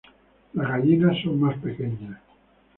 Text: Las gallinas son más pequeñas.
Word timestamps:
Las 0.53 0.67
gallinas 0.67 1.15
son 1.23 1.39
más 1.39 1.55
pequeñas. 1.59 2.19